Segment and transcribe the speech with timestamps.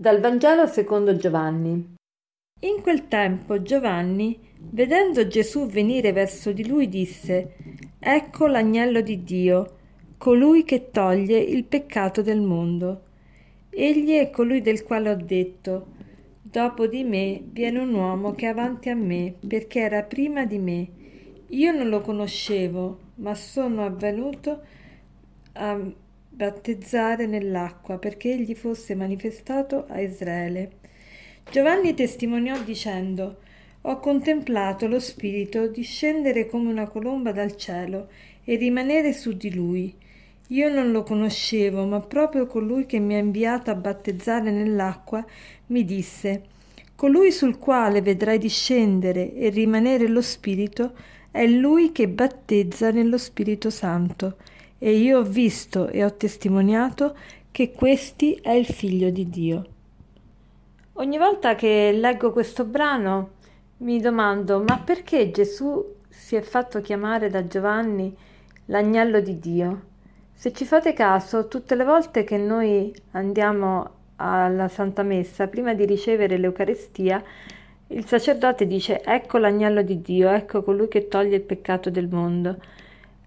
[0.00, 1.96] Dal Vangelo secondo Giovanni.
[2.60, 4.40] In quel tempo Giovanni,
[4.70, 7.54] vedendo Gesù venire verso di lui, disse,
[7.98, 9.76] Ecco l'agnello di Dio,
[10.16, 13.02] colui che toglie il peccato del mondo.
[13.68, 15.88] Egli è colui del quale ho detto,
[16.40, 20.56] Dopo di me viene un uomo che è avanti a me, perché era prima di
[20.56, 20.88] me.
[21.48, 24.62] Io non lo conoscevo, ma sono avvenuto
[25.52, 25.78] a
[26.40, 30.70] battezzare nell'acqua perché egli fosse manifestato a Israele.
[31.50, 33.40] Giovanni testimoniò dicendo
[33.82, 38.08] Ho contemplato lo Spirito discendere come una colomba dal cielo
[38.42, 39.94] e rimanere su di lui.
[40.46, 45.22] Io non lo conoscevo, ma proprio colui che mi ha inviato a battezzare nell'acqua
[45.66, 46.44] mi disse
[46.96, 50.94] Colui sul quale vedrai discendere e rimanere lo Spirito
[51.30, 54.36] è lui che battezza nello Spirito Santo
[54.82, 57.14] e io ho visto e ho testimoniato
[57.50, 59.66] che questi è il figlio di Dio.
[60.94, 63.32] Ogni volta che leggo questo brano
[63.78, 68.16] mi domando ma perché Gesù si è fatto chiamare da Giovanni
[68.66, 69.82] l'agnello di Dio?
[70.32, 75.84] Se ci fate caso, tutte le volte che noi andiamo alla Santa Messa, prima di
[75.84, 77.22] ricevere l'Eucarestia,
[77.88, 82.56] il sacerdote dice ecco l'agnello di Dio, ecco colui che toglie il peccato del mondo.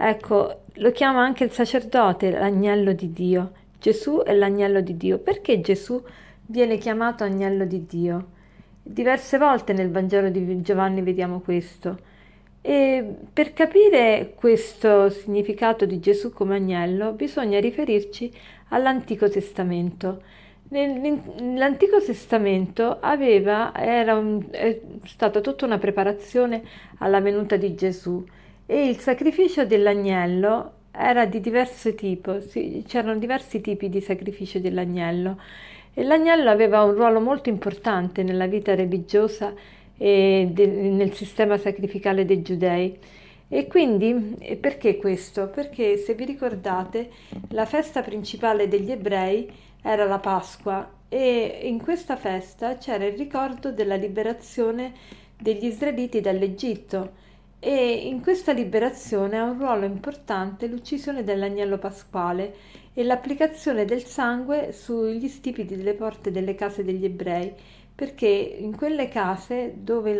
[0.00, 3.52] Ecco, lo chiama anche il sacerdote l'agnello di Dio.
[3.80, 5.18] Gesù è l'agnello di Dio.
[5.18, 6.00] Perché Gesù
[6.46, 8.26] viene chiamato agnello di Dio?
[8.80, 11.98] Diverse volte nel Vangelo di Giovanni vediamo questo.
[12.60, 18.32] E per capire questo significato di Gesù come agnello bisogna riferirci
[18.68, 20.22] all'Antico Testamento.
[20.68, 26.62] L'Antico Testamento aveva, era un, è stata tutta una preparazione
[26.98, 28.24] alla venuta di Gesù
[28.70, 32.36] e il sacrificio dell'agnello era di diverso tipo,
[32.86, 35.40] c'erano diversi tipi di sacrificio dell'agnello
[35.94, 39.54] e l'agnello aveva un ruolo molto importante nella vita religiosa
[39.96, 42.98] e de, nel sistema sacrificale dei giudei.
[43.48, 45.48] E quindi perché questo?
[45.48, 47.08] Perché se vi ricordate
[47.52, 53.72] la festa principale degli ebrei era la Pasqua e in questa festa c'era il ricordo
[53.72, 54.92] della liberazione
[55.40, 57.26] degli israeliti dall'Egitto
[57.60, 62.54] e in questa liberazione ha un ruolo importante l'uccisione dell'agnello pasquale
[62.94, 67.52] e l'applicazione del sangue sugli stipiti delle porte delle case degli ebrei,
[67.94, 70.14] perché in quelle case dove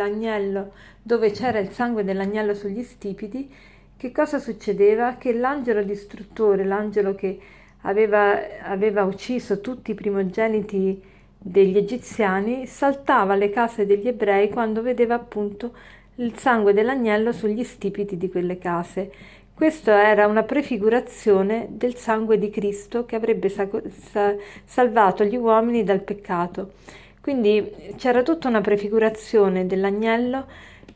[1.02, 3.48] dove c'era il sangue dell'agnello sugli stipiti,
[3.96, 5.16] che cosa succedeva?
[5.16, 7.38] Che l'angelo distruttore, l'angelo che
[7.82, 11.00] aveva, aveva ucciso tutti i primogeniti
[11.36, 15.74] degli egiziani, saltava le case degli ebrei quando vedeva appunto
[16.18, 19.10] il sangue dell'agnello sugli stipiti di quelle case.
[19.54, 23.68] Questo era una prefigurazione del sangue di Cristo che avrebbe sa-
[24.10, 24.34] sa-
[24.64, 26.74] salvato gli uomini dal peccato.
[27.20, 30.46] Quindi c'era tutta una prefigurazione dell'agnello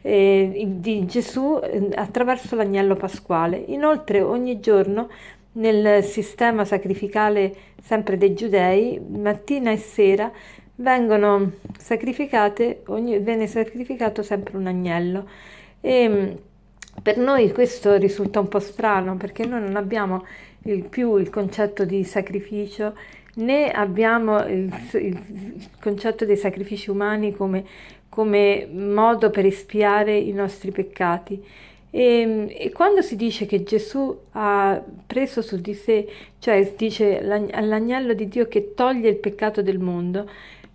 [0.01, 3.57] eh, di Gesù eh, attraverso l'agnello pasquale.
[3.67, 5.09] Inoltre ogni giorno
[5.55, 10.31] nel sistema sacrificale sempre dei giudei, mattina e sera
[10.83, 15.29] vengono sacrificate, ogni, viene sacrificato sempre un agnello.
[15.81, 16.31] E mm,
[17.03, 20.27] per noi questo risulta un po' strano perché noi non abbiamo
[20.65, 22.95] il, più il concetto di sacrificio
[23.35, 27.65] né abbiamo il, il concetto dei sacrifici umani come,
[28.09, 31.43] come, modo per espiare i nostri peccati.
[31.95, 38.13] E, e, quando si dice che Gesù ha preso su di sé, cioè dice l'agnello
[38.15, 40.29] di Dio che toglie il peccato del mondo,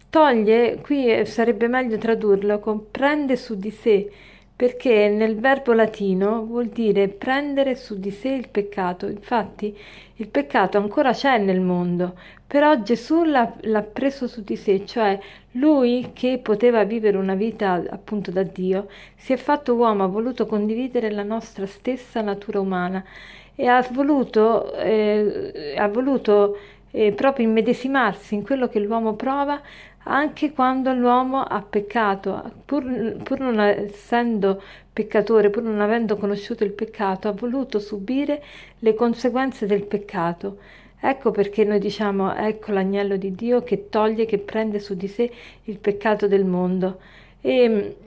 [0.10, 4.10] Toglie, qui sarebbe meglio tradurlo con prende su di sé,
[4.56, 9.06] perché nel verbo latino vuol dire prendere su di sé il peccato.
[9.08, 9.78] Infatti
[10.16, 15.20] il peccato ancora c'è nel mondo, però Gesù l'ha, l'ha, preso su di sé, cioè
[15.52, 20.46] lui che poteva vivere una vita appunto da Dio, si è fatto uomo, ha voluto
[20.46, 23.04] condividere la nostra stessa natura umana
[23.56, 26.58] e ha voluto, eh, ha voluto
[26.92, 29.62] eh, proprio immedesimarsi in quello che l'uomo prova
[30.08, 34.62] anche quando l'uomo ha peccato, pur, pur, non essendo
[34.92, 38.42] peccatore, pur non avendo conosciuto il peccato, ha voluto subire
[38.80, 40.58] le conseguenze del peccato.
[41.00, 45.30] Ecco perché noi diciamo ecco l'agnello di Dio che toglie, che prende su di sé
[45.66, 47.00] il peccato del mondo.
[47.42, 47.98] E,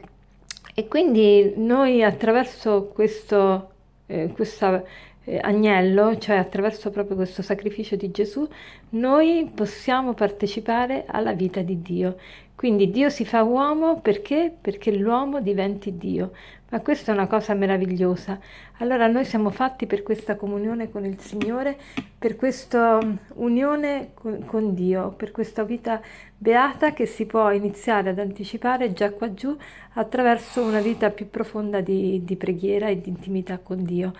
[0.74, 3.70] e quindi noi attraverso questo,
[4.06, 4.82] eh, questa
[5.24, 8.48] eh, agnello, cioè attraverso proprio questo sacrificio di Gesù,
[8.90, 12.16] noi possiamo partecipare alla vita di Dio.
[12.60, 14.54] Quindi Dio si fa uomo perché?
[14.60, 16.32] Perché l'uomo diventi Dio.
[16.68, 18.38] Ma questa è una cosa meravigliosa.
[18.78, 21.76] Allora noi siamo fatti per questa comunione con il Signore,
[22.18, 26.02] per questa mm, unione con, con Dio, per questa vita
[26.36, 29.56] beata che si può iniziare ad anticipare già qua giù
[29.94, 34.12] attraverso una vita più profonda di, di preghiera e di intimità con Dio.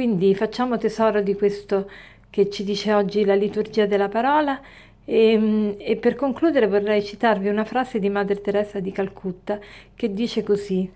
[0.00, 1.90] Quindi facciamo tesoro di questo
[2.30, 4.58] che ci dice oggi la liturgia della parola
[5.04, 9.58] e, ehm, e, per concludere vorrei citarvi una frase di Madre Teresa di Calcutta
[9.94, 10.90] che dice così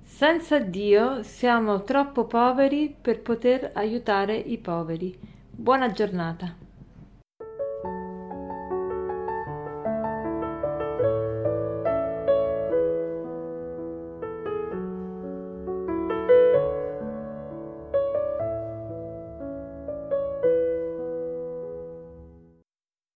[0.00, 5.18] Senza Dio siamo troppo poveri per poter aiutare i poveri.
[5.50, 6.69] Buona giornata.